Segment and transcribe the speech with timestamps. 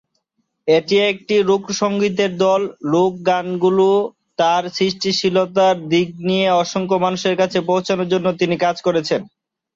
[0.67, 2.13] এটি একটি লোকসঙ্গীত
[2.39, 2.61] দল;
[2.91, 3.91] লোক গানগুলি
[4.39, 5.35] তার সৃষ্টিশীল
[5.85, 9.23] দিকের নিয়ে, অসংখ্য মানুষের কাছে পৌঁছানোর জন্য তিনি কাজ করেছিলেন।